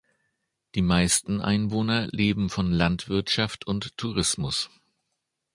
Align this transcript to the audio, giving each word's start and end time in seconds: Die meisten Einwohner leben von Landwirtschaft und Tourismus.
Die 0.73 0.81
meisten 0.81 1.41
Einwohner 1.41 2.07
leben 2.07 2.49
von 2.49 2.71
Landwirtschaft 2.71 3.67
und 3.67 3.95
Tourismus. 3.99 4.67